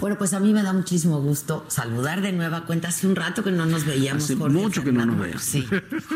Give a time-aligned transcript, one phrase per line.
[0.00, 2.88] Bueno, pues a mí me da muchísimo gusto saludar de nueva cuenta.
[2.88, 4.24] Hace un rato que no nos veíamos.
[4.24, 5.42] Hace mucho que no nos veíamos.
[5.42, 5.66] Sí,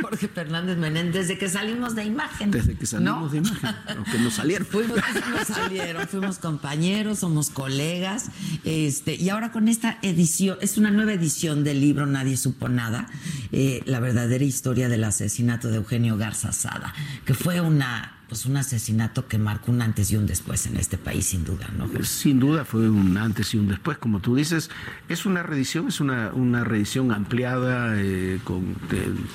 [0.00, 2.50] Jorge Fernández Menéndez, desde que salimos de imagen.
[2.50, 4.66] Desde que salimos de imagen, aunque nos salieron.
[4.68, 8.26] Fuimos, nos salieron, fuimos compañeros, somos colegas.
[8.64, 13.08] Este, y ahora con esta edición, es una nueva edición del libro Nadie supo nada,
[13.52, 18.58] eh, la verdadera historia del asesinato de Eugenio Garza Sada, que fue una pues un
[18.58, 21.88] asesinato que marcó un antes y un después en este país, sin duda, ¿no?
[22.04, 24.70] Sin duda fue un antes y un después, como tú dices.
[25.08, 28.76] Es una reedición, es una, una reedición ampliada eh, con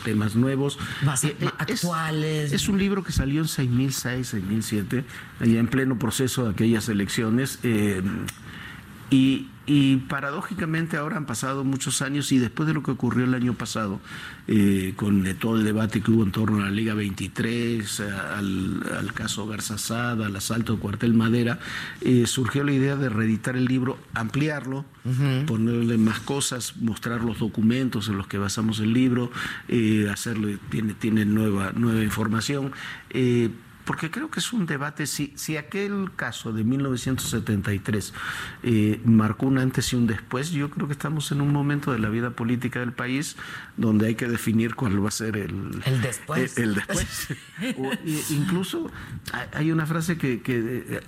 [0.03, 0.77] temas nuevos.
[1.23, 2.53] Eh, eh, actuales.
[2.53, 5.03] Es, un libro que salió en 6006, 6007,
[5.39, 7.59] allá en pleno proceso de aquellas elecciones.
[9.13, 13.33] Y y paradójicamente ahora han pasado muchos años y después de lo que ocurrió el
[13.33, 14.01] año pasado,
[14.47, 19.47] eh, con todo el debate que hubo en torno a la Liga 23, al, caso
[19.47, 21.59] Garza Sada, al asalto de Cuartel Madera,
[22.01, 24.83] eh, surgió la idea de reeditar el libro, ampliarlo,
[25.47, 29.31] ponerle más cosas, mostrar los documentos en los que basamos el libro,
[29.69, 32.73] eh, hacerle, tiene, tiene nueva, nueva información
[33.85, 38.13] porque creo que es un debate, si, si aquel caso de 1973
[38.63, 41.99] eh, marcó un antes y un después, yo creo que estamos en un momento de
[41.99, 43.35] la vida política del país
[43.77, 46.57] donde hay que definir cuál va a ser el, el después.
[46.57, 47.27] El, después.
[48.29, 48.91] incluso
[49.53, 51.01] hay una frase que, que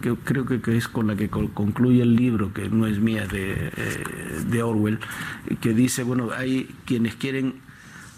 [0.00, 3.70] que creo que, es con la que concluye el libro, que no es mía, de,
[3.76, 4.04] eh,
[4.46, 4.98] de Orwell,
[5.60, 7.60] que dice, bueno, hay quienes quieren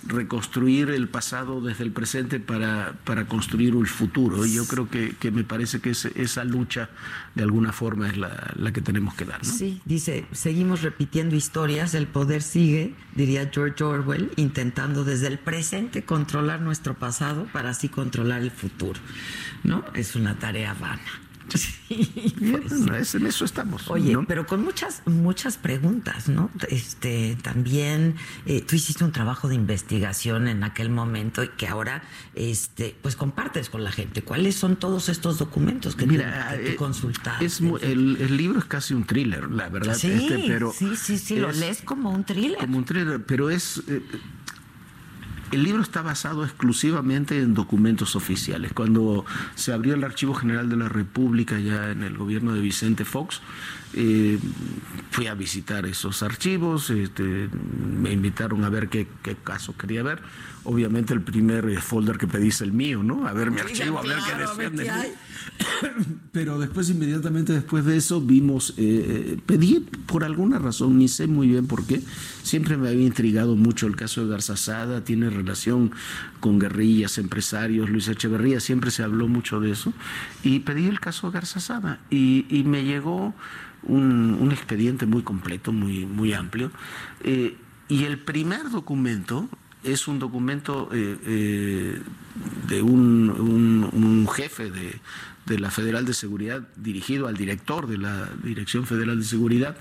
[0.06, 4.44] reconstruir el pasado desde el presente para, para construir el futuro.
[4.44, 6.90] Y yo creo que, que me parece que esa lucha
[7.34, 9.44] de alguna forma es la, la, que tenemos que dar.
[9.44, 16.04] Sí, dice, seguimos repitiendo historias, el poder sigue, diría George Orwell, intentando desde el presente
[16.04, 19.00] controlar nuestro pasado para así controlar el futuro.
[19.64, 19.84] ¿No?
[19.94, 21.21] Es una tarea vana.
[21.48, 22.34] Sí,
[22.88, 23.14] pues.
[23.14, 23.90] en eso estamos.
[23.90, 26.50] Oye, pero con muchas, muchas preguntas, ¿no?
[26.68, 32.02] Este, también eh, tú hiciste un trabajo de investigación en aquel momento y que ahora,
[32.34, 34.22] este, pues compartes con la gente.
[34.22, 37.46] ¿Cuáles son todos estos documentos que, Mira, tú, eh, consultaste?
[37.82, 39.94] el, libro es casi un thriller, la verdad.
[39.94, 42.58] Sí, este, pero sí, sí, sí, lo lees como un thriller.
[42.58, 44.02] Como un thriller, pero es eh,
[45.52, 48.72] el libro está basado exclusivamente en documentos oficiales.
[48.72, 49.24] Cuando
[49.54, 53.42] se abrió el Archivo General de la República ya en el gobierno de Vicente Fox,
[53.94, 54.38] eh,
[55.10, 57.48] fui a visitar esos archivos, este,
[58.00, 60.22] me invitaron a ver qué, qué caso quería ver.
[60.64, 63.26] Obviamente el primer eh, folder que pedí es el mío, ¿no?
[63.26, 65.06] A ver mi archivo, a ver qué decían
[66.32, 71.26] Pero después, inmediatamente después de eso, vimos, eh, eh, pedí por alguna razón, ni sé
[71.26, 72.00] muy bien por qué,
[72.42, 75.90] siempre me había intrigado mucho el caso de Garza Sada, tiene relación
[76.40, 79.92] con guerrillas, empresarios, Luis Echeverría, siempre se habló mucho de eso,
[80.42, 83.34] y pedí el caso de Garza Sada, y, y me llegó
[83.84, 86.70] un, un, expediente muy completo, muy, muy amplio,
[87.24, 89.48] y el primer documento
[89.84, 92.02] es un documento eh, eh,
[92.68, 95.00] de un, jefe de,
[95.46, 99.76] de, la Federal de Seguridad dirigido al director de la Dirección Federal de Seguridad,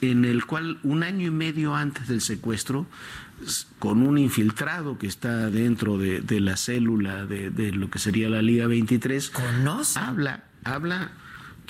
[0.00, 2.86] en el cual un año y medio antes del secuestro,
[3.78, 8.42] con un infiltrado que está dentro de, la célula de, de, lo que sería la
[8.42, 9.98] Liga 23, ¿Conoce?
[9.98, 11.12] habla, habla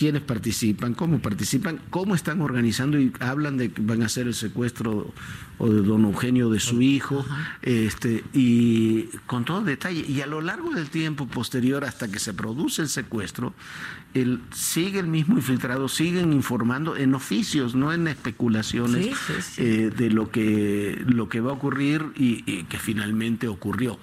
[0.00, 4.32] quiénes participan, cómo participan, cómo están organizando y hablan de que van a hacer el
[4.32, 5.12] secuestro
[5.58, 7.22] o de don Eugenio de su hijo,
[7.60, 10.02] este, y con todo detalle.
[10.08, 13.52] Y a lo largo del tiempo posterior, hasta que se produce el secuestro,
[14.14, 19.14] el, sigue el mismo infiltrado, siguen informando en oficios, no en especulaciones
[19.58, 23.98] eh, de lo que, lo que va a ocurrir y que finalmente ocurrió.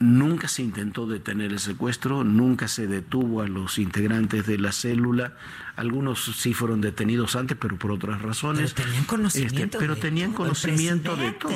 [0.00, 5.34] Nunca se intentó detener el secuestro, nunca se detuvo a los integrantes de la célula.
[5.74, 8.74] Algunos sí fueron detenidos antes, pero por otras razones.
[8.74, 9.64] Pero tenían conocimiento.
[9.64, 11.52] Este, pero tenían conocimiento de todo.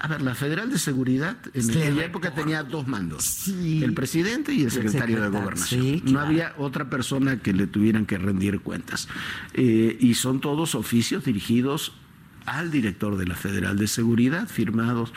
[0.00, 4.62] A ver, la Federal de Seguridad en aquella época tenía dos mandos: el presidente y
[4.62, 6.02] el secretario de Gobernación.
[6.04, 9.08] No había otra persona que le tuvieran que rendir cuentas.
[9.54, 11.92] Eh, y son todos oficios dirigidos
[12.48, 15.12] al director de la Federal de Seguridad, firmados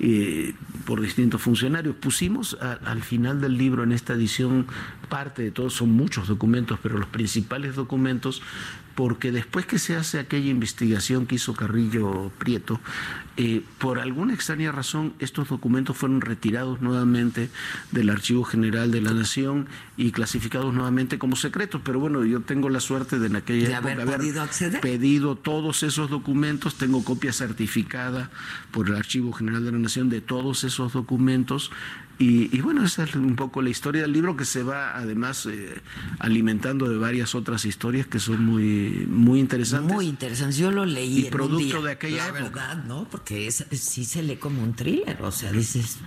[0.00, 0.54] eh,
[0.84, 1.96] por distintos funcionarios.
[1.96, 4.66] Pusimos al final del libro, en esta edición,
[5.08, 8.42] parte de todos, son muchos documentos, pero los principales documentos
[8.94, 12.80] porque después que se hace aquella investigación que hizo Carrillo Prieto,
[13.36, 17.50] eh, por alguna extraña razón estos documentos fueron retirados nuevamente
[17.90, 21.80] del Archivo General de la Nación y clasificados nuevamente como secretos.
[21.84, 26.76] Pero bueno, yo tengo la suerte de en aquella época haber, pedido todos esos documentos,
[26.76, 28.30] tengo copia certificada
[28.70, 31.72] por el Archivo General de la Nación de todos esos documentos
[32.18, 35.80] Y, bueno, esa es un poco la historia del libro que se va además eh,
[36.20, 39.92] alimentando de varias otras historias que son muy, muy interesantes.
[39.92, 40.56] Muy interesantes.
[40.56, 41.26] Yo lo leí.
[41.26, 43.06] Y producto de aquella la verdad, ¿no?
[43.10, 45.20] Porque es, sí se lee como un thriller.
[45.22, 45.98] O sea, dices,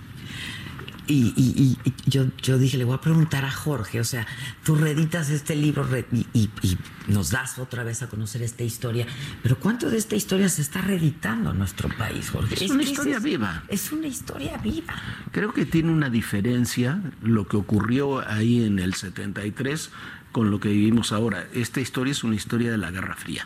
[1.08, 1.76] y, y,
[2.06, 4.26] yo, yo dije, le voy a preguntar a Jorge, o sea,
[4.64, 6.50] tú reeditas este libro y,
[7.08, 9.06] nos das otra vez a conocer esta historia,
[9.42, 12.62] pero ¿cuánto de esta historia se está reeditando en nuestro país, Jorge?
[12.62, 13.64] Es, una historia viva.
[13.68, 14.94] Es una historia viva.
[15.32, 19.90] Creo que tiene una diferencia lo que ocurrió ahí en el 73
[20.32, 21.46] con lo que vivimos ahora.
[21.54, 23.44] Esta historia es una historia de la Guerra Fría.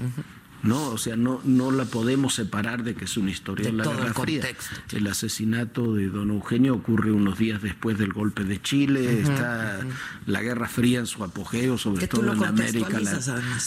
[0.63, 0.89] ¿No?
[0.89, 4.15] O sea, no, no la podemos separar de que es una historia de, la Guerra
[4.15, 4.45] Fría.
[4.93, 9.81] El asesinato de don Eugenio ocurre unos días después del golpe de Chile, está
[10.27, 12.99] la Guerra Fría en su apogeo, sobre todo en América,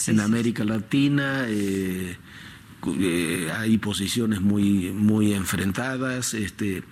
[0.06, 1.44] en América Latina.
[1.48, 2.16] Eh,
[2.98, 6.34] eh, hay posiciones muy, muy enfrentadas.
[6.34, 6.82] Este,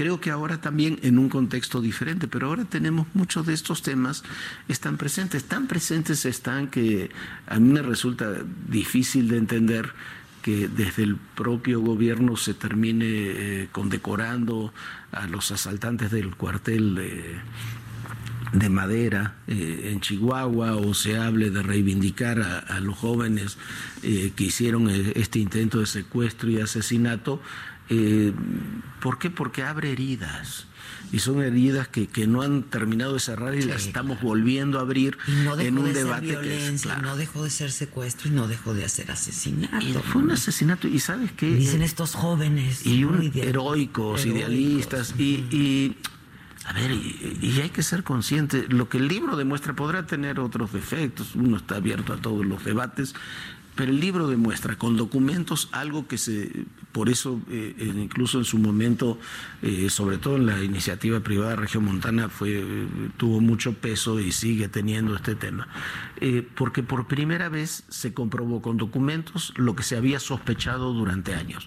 [0.00, 4.24] creo que ahora también en un contexto diferente, pero ahora tenemos muchos de estos temas
[4.66, 7.10] están presentes, tan presentes están que
[7.46, 8.32] a mí me resulta
[8.66, 9.92] difícil de entender
[10.40, 14.72] que desde el propio gobierno se termine eh, condecorando
[15.12, 16.94] a los asaltantes del cuartel
[18.54, 23.58] de, madera eh, en Chihuahua o se hable de reivindicar a, los jóvenes
[24.02, 27.42] eh, que hicieron este intento de secuestro y asesinato
[27.90, 28.32] eh,
[29.00, 29.30] ¿Por qué?
[29.30, 30.66] Porque abre heridas.
[31.12, 34.82] Y son heridas que, que no han terminado de cerrar y las estamos volviendo a
[34.82, 38.88] abrir en un debate violencia, que No dejó de ser secuestro y no dejó de
[38.88, 40.00] ser asesinato.
[40.02, 40.86] fue un asesinato.
[40.86, 41.52] ¿Y sabes qué?
[41.52, 42.86] Dicen estos jóvenes.
[42.86, 43.04] Y
[43.34, 45.14] heroicos, idealistas.
[45.18, 45.96] Y,
[46.64, 50.72] a ver, y, hay que ser consciente, lo que el libro demuestra podrá tener otros
[50.72, 53.14] defectos, uno está abierto a todos los debates,
[53.80, 58.58] pero el libro demuestra con documentos algo que se, por eso eh, incluso en su
[58.58, 59.18] momento,
[59.62, 62.62] eh, sobre todo en la iniciativa privada Región Montana, fue,
[63.16, 65.66] tuvo mucho peso y sigue teniendo este tema.
[66.20, 71.32] Eh, porque por primera vez se comprobó con documentos lo que se había sospechado durante
[71.32, 71.66] años,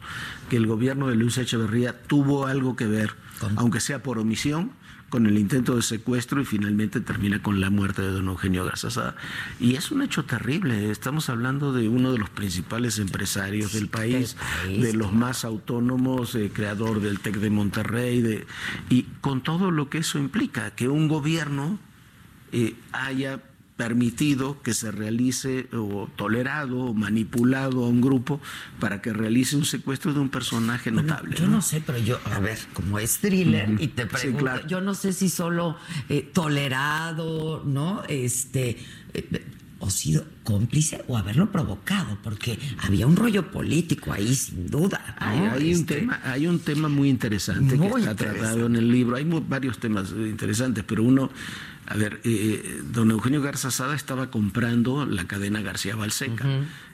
[0.51, 3.15] que el gobierno de Luis Echeverría tuvo algo que ver,
[3.55, 4.69] aunque sea por omisión,
[5.13, 9.15] con el intento de secuestro y finalmente termina con la muerte de don Eugenio Garzazada.
[9.59, 14.35] Y es un hecho terrible, estamos hablando de uno de los principales empresarios del país,
[14.67, 18.47] de los más autónomos, eh, creador del TEC de Monterrey, de,
[18.89, 21.77] y con todo lo que eso implica, que un gobierno
[22.51, 23.39] eh, haya
[23.83, 28.39] permitido que se realice o tolerado o manipulado a un grupo
[28.79, 31.35] para que realice un secuestro de un personaje notable.
[31.35, 31.61] Yo ¿no?
[31.61, 35.27] sé, pero yo, a ver, como es thriller y te pregunto, yo no sé si
[35.27, 35.75] solo
[36.07, 38.03] eh, tolerado, ¿no?
[38.07, 38.77] Este
[39.13, 39.45] eh,
[39.79, 45.17] o sido cómplice o haberlo provocado, porque había un rollo político ahí, sin duda.
[45.19, 49.17] Hay, un este, tema, hay un tema muy interesante que está tratado en el libro.
[49.17, 51.29] Hay varios temas interesantes, pero uno
[51.85, 56.45] a ver, eh, don Eugenio Garza Sada estaba comprando la cadena García Balseca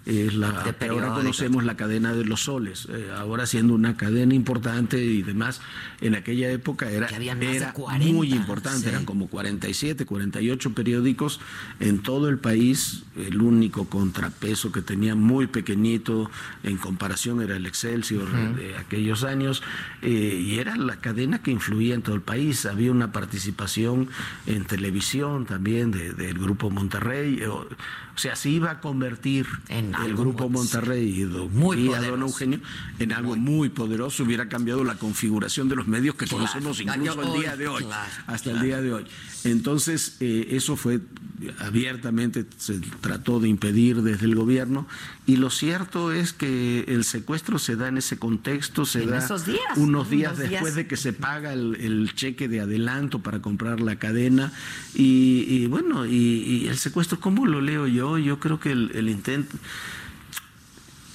[0.06, 5.22] la ahora conocemos la cadena de los soles, eh, ahora siendo una cadena importante y
[5.22, 5.62] demás,
[6.02, 11.40] en aquella época era, era muy importante, eran como 47, 48 periódicos
[11.80, 16.32] en todo el país, el único contrapeso que tenía muy pequeñito
[16.64, 19.62] en comparación era el Excelsior de aquellos años,
[20.02, 24.10] eh, y era la cadena que influía en todo el país, había una participación
[24.46, 27.42] en televisión también del Grupo Monterrey,
[28.20, 32.60] o, sea, se iba a convertir en el Grupo Monterrey y, a Don Eugenio
[33.00, 33.70] en algo muy.
[33.70, 37.86] poderoso, hubiera cambiado la configuración de los medios que conocemos incluso el día de hoy,
[38.28, 39.06] hasta el día de hoy.
[39.46, 41.00] Entonces, eh, eso fue
[41.60, 44.86] abiertamente, se trató de impedir desde el gobierno,
[45.26, 49.26] y lo cierto es que el secuestro se da en ese contexto, se da
[49.78, 54.52] unos días después de que se paga el, cheque de adelanto para comprar la cadena,
[54.94, 58.09] y, bueno, y, el secuestro, ¿cómo lo leo yo?
[58.18, 59.58] Yo creo que el intento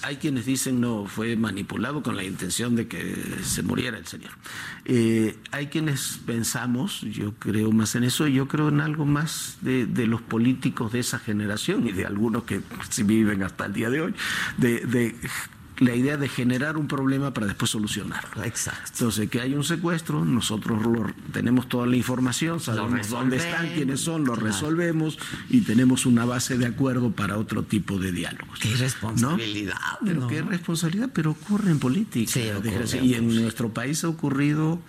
[0.04, 4.32] hay quienes dicen no, fue manipulado con la intención de que se muriera el señor.
[4.84, 9.86] Eh, hay quienes pensamos, yo creo más en eso, yo creo en algo más de,
[10.06, 12.60] los políticos de esa generación y de algunos que
[12.90, 14.14] sí viven hasta el día de hoy,
[14.58, 15.16] de, de
[15.78, 18.44] la idea de generar un problema para después solucionarlo.
[18.44, 18.90] Exacto.
[18.92, 20.80] Entonces, que hay un secuestro, nosotros
[21.32, 26.58] tenemos toda la información, sabemos dónde están, quiénes son, lo resolvemos y tenemos una base
[26.58, 28.58] de acuerdo para otro tipo de diálogos.
[28.60, 29.74] Qué responsabilidad.
[30.04, 32.30] Pero qué responsabilidad, pero ocurre en política.
[32.30, 34.80] Sí, y en nuestro país ha ocurrido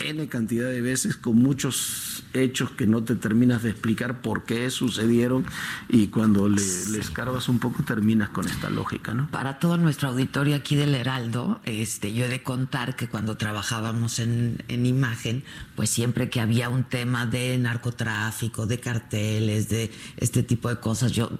[0.00, 4.70] N cantidad de veces con muchos hechos que no te terminas de explicar por qué
[4.70, 5.44] sucedieron
[5.88, 9.28] y cuando le, escarbas un poco terminas con esta lógica, ¿no?
[9.30, 14.18] Para todo nuestro auditorio aquí del Heraldo, este, yo he de contar que cuando trabajábamos
[14.18, 15.44] en, en imagen,
[15.74, 21.12] pues siempre que había un tema de narcotráfico, de carteles, de este tipo de cosas,
[21.12, 21.30] yo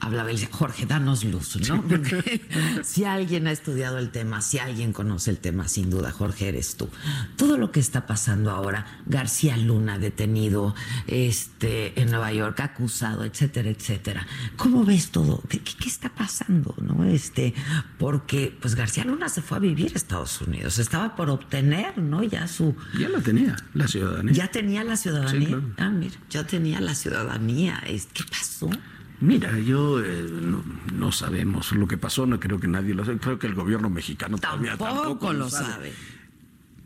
[0.00, 1.84] hablaba y decía, Jorge, danos luz, ¿no?
[2.82, 6.76] si alguien ha estudiado el tema, si alguien conoce el tema, sin duda, Jorge, eres
[6.76, 6.88] tú.
[7.36, 10.37] Todo lo que está pasando ahora, García Luna detenido
[11.06, 14.26] este, en Nueva York, acusado, etcétera, etcétera.
[14.56, 15.42] ¿Cómo ves todo?
[15.48, 16.74] ¿Qué, está pasando?
[16.80, 17.04] ¿no?
[17.04, 17.54] Este,
[17.98, 22.22] porque pues García Luna se fue a vivir a Estados Unidos, estaba por obtener, ¿no?
[22.22, 22.74] Ya su...
[22.98, 24.32] Ya la tenía, la ciudadanía.
[24.32, 25.60] Ya tenía la ciudadanía.
[25.76, 27.82] Ah, mira, ya tenía la ciudadanía.
[28.12, 28.70] ¿Qué pasó?
[29.20, 30.26] Mira, yo eh,
[30.92, 33.90] no, sabemos lo que pasó, no creo que nadie lo sabe, creo que el gobierno
[33.90, 35.92] mexicano tampoco, tampoco lo sabe.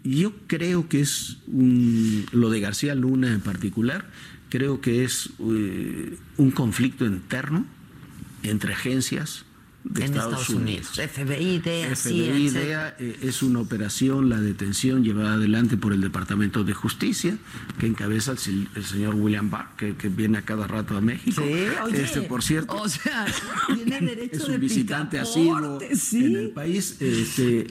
[0.05, 4.11] Yo creo que es lo de García Luna en particular,
[4.49, 7.65] creo que es eh, un conflicto interno
[8.43, 9.45] entre agencias
[9.85, 10.93] de Estados, Unidos.
[10.93, 16.63] FBI, DEA, FBI, DEA eh, es una operación, la detención llevada adelante por el Departamento
[16.65, 17.37] de Justicia,
[17.79, 21.43] que encabeza el, señor William Barr, que, viene a cada rato a México.
[21.45, 23.27] Sí, oye, este, por cierto, o sea,
[23.75, 26.97] tiene derecho es un visitante asiduo en el país.
[27.01, 27.67] Este,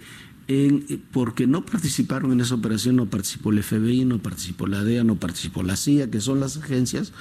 [1.11, 5.15] porque no participaron en esa operación, no participó el FBI, no participó la DEA, no
[5.15, 7.13] participó la CIA, que son las agencias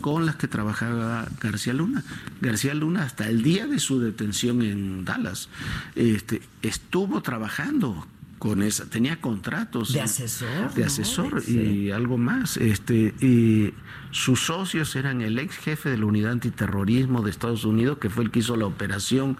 [0.00, 2.04] con las que trabajaba García Luna.
[2.40, 5.48] García Luna hasta el día de su detención en Dallas
[5.94, 8.06] este, estuvo trabajando
[8.38, 9.92] con esa, tenía contratos.
[9.92, 13.74] De asesor, de asesor y algo más, este y
[14.10, 18.24] sus socios eran el ex jefe de la unidad antiterrorismo de Estados Unidos, que fue
[18.24, 19.36] el que hizo la operación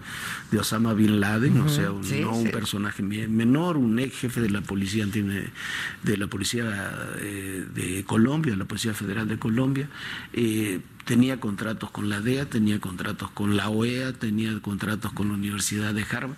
[0.51, 4.49] de Osama bin Laden, o sea, un, no un personaje menor, un ex jefe de
[4.49, 9.89] la policía de la policía eh, de Colombia, la policía federal de Colombia.
[10.33, 15.33] Eh, tenía contratos con la DEA, tenía contratos con la OEA, tenía contratos con la
[15.33, 16.37] Universidad de Harvard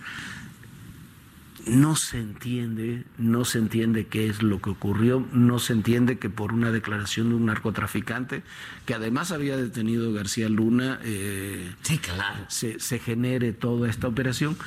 [1.67, 6.29] no se entiende, no se entiende qué es lo que ocurrió, no se entiende que
[6.29, 8.43] por una declaración de un narcotraficante,
[8.85, 12.45] que además había detenido García Luna, eh, sí, claro.
[12.47, 14.57] se, se genere toda esta operación.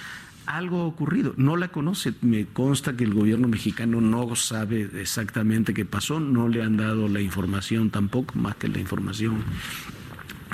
[0.46, 5.72] Algo ha ocurrido, no la conoce, me consta que el gobierno mexicano no sabe exactamente
[5.72, 9.42] qué pasó, no le han dado la información tampoco, más que la información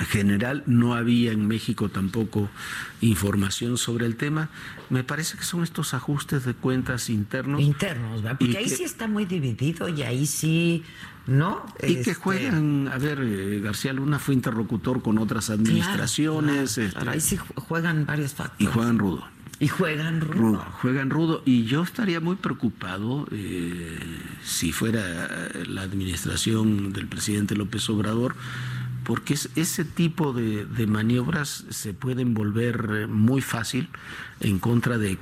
[0.05, 2.49] general, no había en México tampoco
[3.01, 4.49] información sobre el tema.
[4.89, 7.61] Me parece que son estos ajustes de cuentas internos.
[7.61, 8.37] Internos, ¿verdad?
[8.39, 10.83] Porque ahí sí está muy dividido y ahí sí,
[11.27, 11.65] ¿no?
[11.81, 16.77] Y que este, juegan, a ver, eh, García Luna fue interlocutor con otras administraciones.
[16.77, 18.61] Este, ahí sí juegan varios factores.
[18.61, 19.25] Y juegan rudo.
[19.59, 20.65] Y juegan rudo.
[20.81, 21.43] Juegan rudo.
[21.45, 23.99] Y yo estaría muy preocupado eh,
[24.43, 28.35] si fuera la administración del presidente López Obrador
[29.03, 33.89] porque ese tipo de, maniobras se pueden volver eh, muy fácil
[34.39, 35.17] en contra de,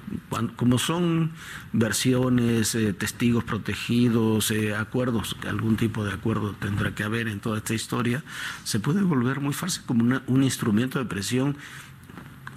[0.56, 1.32] como son
[1.74, 7.58] versiones, eh, testigos protegidos, eh, acuerdos, algún tipo de acuerdo tendrá que haber en toda
[7.58, 8.24] esta historia,
[8.64, 11.58] se puede volver muy fácil como un instrumento de presión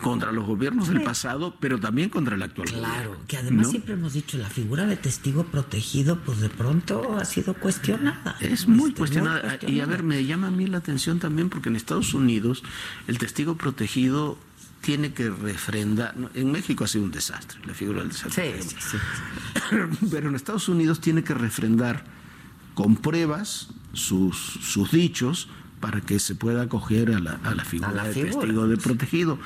[0.02, 2.68] contra los gobiernos del pasado, pero también contra el actual.
[2.68, 7.24] Claro, que además siempre hemos dicho, la figura de testigo protegido, pues de pronto ha
[7.24, 8.36] sido cuestionada.
[8.40, 9.58] Es muy, este, cuestionada.
[9.66, 12.62] Y a ver, me llama a mí la atención también porque en Estados Unidos
[13.06, 14.36] el testigo protegido
[14.82, 16.14] tiene que refrendar.
[16.34, 18.60] En México ha sido un desastre, la figura del desastre.
[18.60, 19.76] Sí, sí, sí.
[20.10, 22.04] Pero en Estados Unidos tiene que refrendar
[22.74, 25.48] con pruebas sus, sus dichos
[25.80, 29.38] para que se pueda acoger a la, a la figura de testigo de protegido.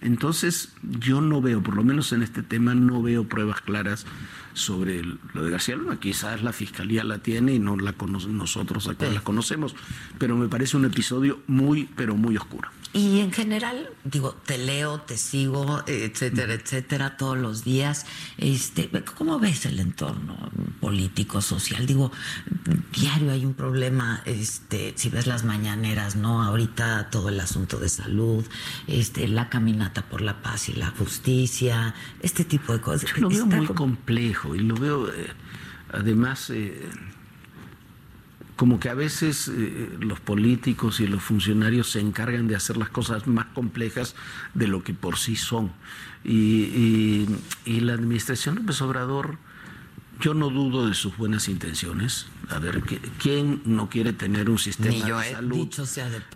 [0.00, 4.06] Entonces, yo no veo, por lo menos en este tema, no veo pruebas claras
[4.54, 5.98] sobre lo de García Luna.
[5.98, 7.94] Quizás la fiscalía la tiene y no la
[8.28, 9.74] nosotros acá la conocemos,
[10.18, 12.68] pero me parece un episodio muy, pero muy oscuro.
[12.92, 18.06] Y en general, digo, te leo, te sigo, etcétera, etcétera, todos los días.
[18.38, 21.86] Este, ¿Cómo ves el entorno político, social?
[21.86, 22.10] Digo,
[22.98, 26.42] diario hay un problema, este, si ves las mañaneras, ¿no?
[26.42, 28.44] Ahorita todo el asunto de salud,
[28.86, 33.10] este, la caminata por la paz y la justicia, este tipo de cosas.
[33.14, 35.26] Yo lo veo muy complejo y lo veo, eh,
[35.92, 36.48] además...
[36.50, 36.88] Eh,
[38.58, 42.88] como que a veces eh, los políticos y los funcionarios se encargan de hacer las
[42.88, 44.16] cosas más complejas
[44.52, 45.70] de lo que por sí son.
[46.24, 47.28] Y,
[47.64, 49.38] la administración López Obrador,
[50.20, 52.26] yo no dudo de sus buenas intenciones.
[52.48, 52.82] A ver,
[53.22, 55.68] ¿quién no quiere tener un sistema de salud?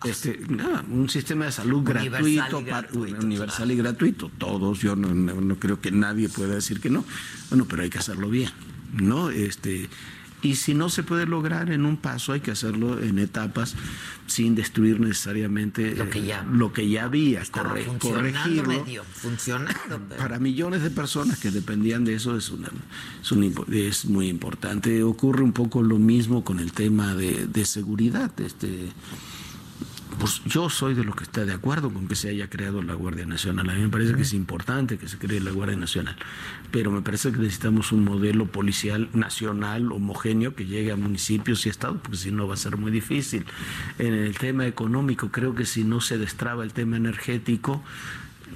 [0.05, 0.41] Este,
[0.89, 2.63] un sistema de salud gratuito,
[3.21, 4.31] universal y gratuito.
[4.39, 7.05] Todos, yo no, no, creo que nadie pueda decir que no.
[7.51, 8.53] Bueno, pero hay que hacerlo bien,
[8.93, 9.31] ¿no?
[9.31, 9.91] Este
[10.43, 13.77] Y si no se puede lograr en un paso, hay que hacerlo en etapas
[14.27, 18.85] sin destruir necesariamente lo que ya, eh, lo que ya había, corre, corregirlo.
[20.19, 22.71] Para millones de personas que dependían de eso es, una,
[23.71, 25.03] es, muy importante.
[25.05, 28.33] Ocurre un poco lo mismo con el tema de, de seguridad.
[28.41, 28.89] Este,
[30.19, 32.95] pues yo soy de los que está de acuerdo con que se haya creado la
[32.95, 33.69] Guardia Nacional.
[33.71, 36.17] A mí me parece que es importante que se cree la Guardia Nacional,
[36.71, 41.69] pero me parece que necesitamos un modelo policial nacional homogéneo que llegue a municipios y
[41.69, 43.45] estados, porque si no va a ser muy difícil.
[43.99, 47.83] En el tema económico, creo que si no se destraba el tema energético,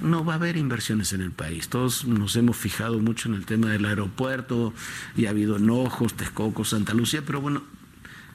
[0.01, 1.69] no va a haber inversiones en el país.
[1.69, 4.73] Todos nos hemos fijado mucho en el tema del aeropuerto
[5.15, 7.63] y ha habido enojos, Texcoco, Santa Lucía, pero bueno,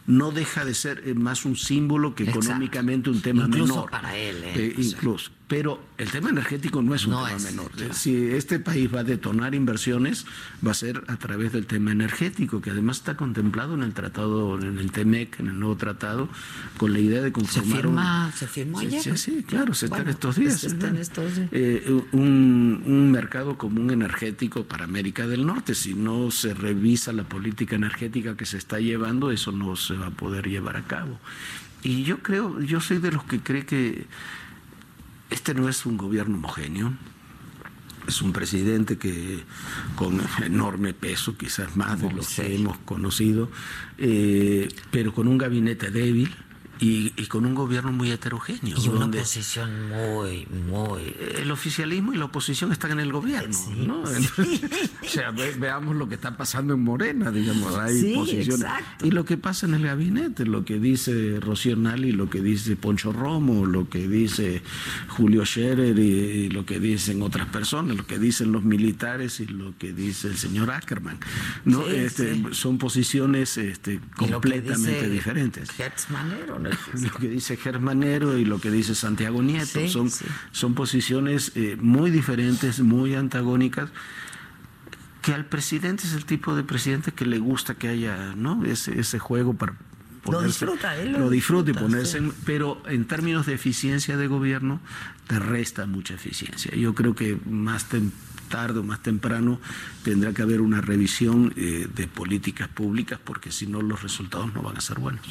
[0.07, 4.43] no deja de ser eh, más un símbolo que económicamente un tema incluso para él.
[4.45, 4.53] ¿eh?
[4.57, 5.31] Eh, incluso.
[5.53, 7.71] Pero el tema energético no es un tema menor.
[7.93, 10.25] Si este país va a detonar inversiones,
[10.67, 14.59] va a ser a través del tema energético, que además está contemplado en el tratado,
[14.59, 16.31] en el TEMEC, en el nuevo tratado,
[16.79, 18.33] con la idea de conformar.
[18.33, 19.03] ¿Se, ¿se firmó ayer?
[19.03, 20.59] Sí, sí, claro, se está en estos días.
[20.59, 21.51] Se está en estos días.
[22.13, 25.75] un, un mercado común energético para América del Norte.
[25.75, 30.07] Si no se revisa la política energética que se está llevando, eso no se va
[30.07, 31.21] a poder llevar a cabo.
[31.83, 34.07] Y yo creo, yo soy de los que cree que
[35.33, 36.93] este no es un gobierno homogéneo,
[38.07, 39.43] es un presidente que
[39.97, 43.51] con enorme peso, quizás más de lo que hemos conocido,
[43.99, 46.35] eh, pero con un gabinete débil
[46.83, 48.77] y, con un gobierno muy heterogéneo.
[48.77, 51.15] Y una oposición muy, muy...
[51.37, 54.03] El oficialismo y la oposición están en el gobierno, ¿no?
[54.03, 58.67] o sea, veamos lo que está pasando en Morena, digamos, hay posiciones.
[59.03, 62.75] Y lo que pasa en el gabinete, lo que dice Rocío Nali, lo que dice
[62.75, 64.63] Poncho Romo, lo que dice
[65.09, 69.79] Julio Scherer y, lo que dicen otras personas, lo que dicen los militares y lo
[69.79, 71.19] que dice el señor Ackerman,
[71.65, 71.87] ¿no?
[71.87, 75.71] este, Son posiciones este, completamente diferentes.
[76.59, 76.72] ¿no?
[77.03, 79.89] lo que dice Germanero y lo que dice Santiago Nieto.
[79.89, 80.11] son,
[80.53, 83.91] son posiciones eh, muy diferentes, muy antagónicas
[85.23, 88.65] que al presidente es el tipo de presidente que le gusta que haya ¿no?
[88.65, 89.75] ese, ese juego para
[90.23, 94.81] ponerse, lo disfruta, lo, disfruta y ponerse, pero en términos de eficiencia de gobierno
[95.27, 96.75] te resta mucha eficiencia.
[96.75, 97.87] Yo creo que más
[98.53, 99.59] tarde o más temprano
[100.05, 104.61] tendrá que haber una revisión eh, de políticas públicas porque si no los resultados no
[104.61, 105.25] van a ser buenos.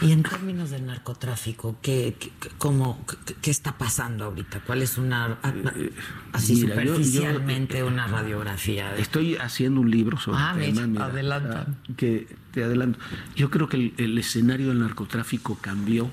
[0.00, 2.16] Y en términos del narcotráfico, ¿qué,
[2.56, 3.04] cómo,
[3.42, 4.60] qué, está pasando ahorita?
[4.60, 5.92] ¿Cuál es una, eh,
[6.32, 8.96] así superficialmente, una radiografía?
[8.96, 11.04] Estoy haciendo un libro sobre ah, el tema.
[11.04, 11.66] adelanta.
[11.68, 12.98] Ah, que te adelanto.
[13.36, 16.10] Yo creo que el, escenario del narcotráfico cambió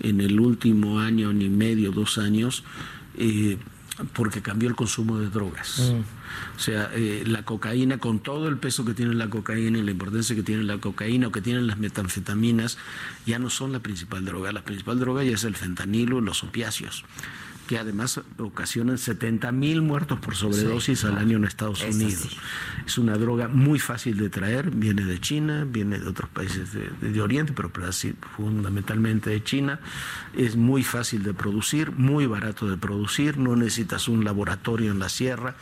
[0.00, 2.64] en el último año, ni medio, dos años.
[3.18, 3.58] Eh,
[4.12, 5.92] porque cambió el consumo de drogas.
[5.92, 6.56] Mm.
[6.56, 9.90] O sea, eh, la cocaína, con todo el peso que tiene la cocaína y la
[9.90, 12.78] importancia que tiene la cocaína o que tienen las metanfetaminas,
[13.24, 14.52] ya no son la principal droga.
[14.52, 17.04] La principal droga ya es el fentanilo, los opiáceos
[17.66, 22.36] que además ocasionan 70 mil muertos por sobredosis al año en Estados Unidos.
[22.86, 27.20] Es una droga muy fácil de traer, viene de China, viene de otros países de,
[27.20, 27.70] Oriente, pero
[28.36, 29.80] fundamentalmente de China.
[30.36, 35.08] Es muy fácil de producir, muy barato de producir, no necesitas un laboratorio en la
[35.08, 35.56] sierra.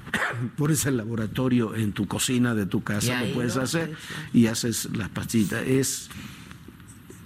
[0.56, 3.94] Pones el laboratorio en tu cocina de tu casa, lo puedes hacer
[4.32, 5.62] y haces las pastillas.
[5.66, 6.08] Es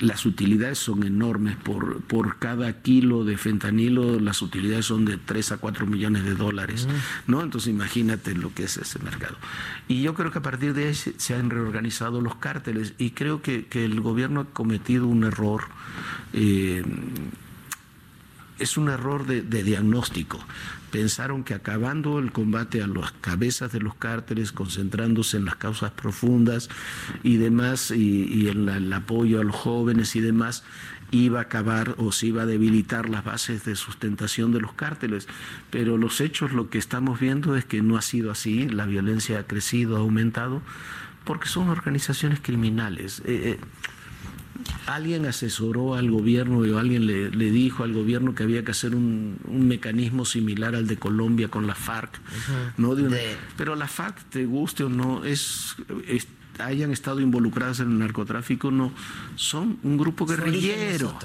[0.01, 1.57] las utilidades son enormes.
[1.57, 6.35] Por, por cada kilo de fentanilo, las utilidades son de 3 a 4 millones de
[6.35, 6.89] dólares.
[7.27, 7.43] ¿no?
[7.43, 9.37] Entonces imagínate lo que es ese mercado.
[9.89, 13.43] Y yo creo que a partir de ahí se, han reorganizado los cárteles y creo
[13.43, 15.65] que, el gobierno ha cometido un error.
[16.33, 16.83] Eh,
[18.61, 20.39] es un error de, diagnóstico.
[20.93, 25.93] Pensaron que acabando el combate a las cabezas de los cárteles, concentrándose en las causas
[25.93, 26.69] profundas
[27.23, 30.63] y demás, y, en el apoyo a los jóvenes y demás,
[31.11, 35.27] iba a acabar o se iba a debilitar las bases de sustentación de los cárteles.
[35.71, 39.41] Pero los hechos, lo que estamos viendo es que no ha sido así, la violencia
[39.41, 40.63] ha crecido, ha aumentado,
[41.25, 43.21] porque son organizaciones criminales.
[43.21, 43.61] Eh, eh,
[44.95, 49.39] alguien asesoró al gobierno o alguien le, dijo al gobierno que había que hacer un,
[49.49, 52.21] mecanismo similar al de Colombia con la FARC.
[52.77, 52.95] ¿no?
[53.57, 55.77] Pero la FARC, te guste o no, es,
[56.61, 58.93] hayan estado involucradas en el narcotráfico, no,
[59.37, 61.17] son un grupo guerrillero.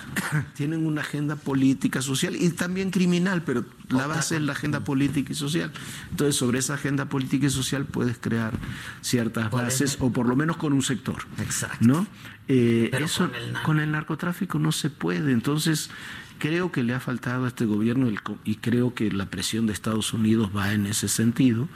[0.54, 5.32] Tienen una agenda política, social y también criminal, pero la base es la agenda política
[5.32, 5.72] y social.
[6.10, 8.52] Entonces, sobre esa agenda política y social puedes crear
[9.00, 11.26] ciertas bases, o por lo menos con un sector.
[11.38, 11.86] Exacto.
[11.86, 12.06] ¿no?
[12.48, 13.30] Eh, eso
[13.64, 15.32] con el, narcotráfico no se puede.
[15.32, 15.90] Entonces,
[16.38, 18.10] creo que le ha faltado a este gobierno
[18.44, 21.68] y creo que la presión de Estados Unidos va en ese sentido,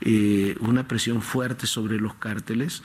[0.00, 2.82] eh, una presión fuerte sobre los cárteles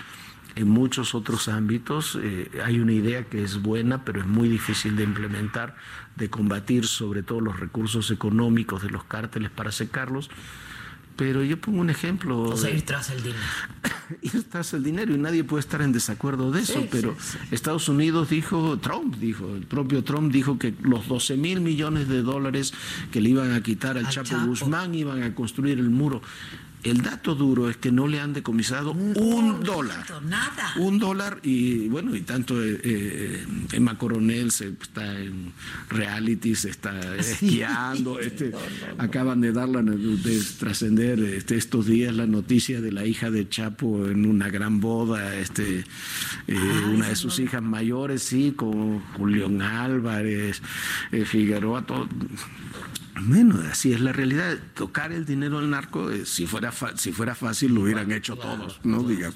[0.56, 2.18] en muchos otros ámbitos.
[2.22, 5.76] Eh, hay una idea que es buena, pero es muy difícil de implementar,
[6.16, 10.32] de combatir sobre todo los recursos económicos de los cárteles para secarlos.
[11.18, 12.44] Pero yo pongo un ejemplo.
[12.44, 13.42] O sea, ir tras el dinero.
[14.22, 16.88] ir tras el dinero y nadie puede estar en desacuerdo de eso.
[16.90, 17.16] pero
[17.52, 22.22] Estados Unidos dijo, Trump dijo, el propio Trump dijo que los 12 mil millones de
[22.22, 22.74] dólares
[23.12, 26.22] que le iban a quitar al, Chapo Guzmán iban a construir el muro.
[26.84, 30.06] El dato duro es que no le han decomisado un dólar.
[30.24, 30.74] Nada.
[30.78, 35.54] Un dólar y bueno, y tanto eh, eh, Emma Coronel se, está en
[35.90, 38.20] reality, se está esquiando.
[38.20, 38.54] este,
[39.00, 44.08] Acaban de dar de trascender este, estos días la noticia de la hija de Chapo
[44.08, 45.84] en una gran boda, este,
[46.48, 50.62] eh, una de sus hijas mayores, sí, con Julián Álvarez,
[51.26, 52.08] Figueroa, todo
[53.22, 54.58] bueno, así es la realidad.
[54.76, 59.04] Tocar el dinero del narco, si, fuera si fuera fácil, lo hubieran hecho todos, ¿no?
[59.04, 59.36] Digamos.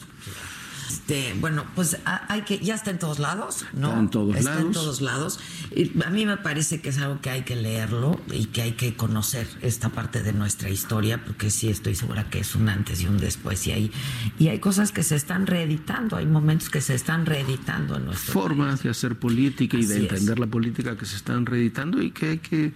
[0.91, 3.87] Este, bueno, pues hay que, ya está en todos lados, ¿no?
[3.87, 4.65] Está en todos está lados.
[4.65, 5.39] en todos lados.
[5.73, 8.73] Y a mí me parece que es algo que hay que leerlo y que hay
[8.73, 13.01] que conocer esta parte de nuestra historia, porque sí estoy segura que es un antes
[13.01, 13.65] y un después.
[13.67, 13.91] Y hay,
[14.37, 18.33] y hay cosas que se están reeditando, hay momentos que se están reeditando en nuestro
[18.33, 22.29] Formas de hacer política y de entender la política que se están reeditando y que
[22.31, 22.73] hay que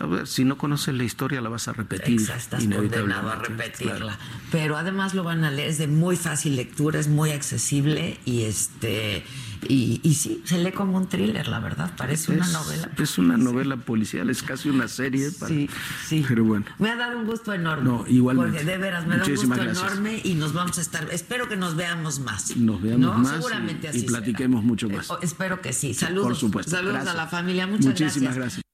[0.00, 2.20] a ver, si no conoces la historia la vas a repetir.
[2.20, 4.18] estás condenado a repetirla.
[4.50, 8.42] Pero además lo van a leer, es de muy fácil lectura, es muy accesible y
[8.42, 9.24] este
[9.66, 12.90] y, y sí, se lee como un thriller, la verdad, parece una novela.
[12.96, 15.30] Es una novela policial, es casi una serie.
[15.30, 15.68] Sí,
[16.06, 16.24] sí.
[16.28, 16.66] Pero bueno.
[16.78, 17.84] Me ha dado un gusto enorme.
[17.84, 18.58] No, igualmente.
[18.58, 21.56] Porque de veras me da un gusto enorme y nos vamos a estar, espero que
[21.56, 22.56] nos veamos más.
[22.56, 23.32] Nos veamos más.
[23.32, 23.98] Seguramente y, así.
[24.00, 25.10] Y platiquemos mucho más.
[25.22, 25.94] espero que sí.
[25.94, 26.28] Saludos.
[26.28, 26.70] Por supuesto.
[26.70, 27.66] Saludos a la familia.
[27.66, 28.67] Muchas Muchísimas gracias.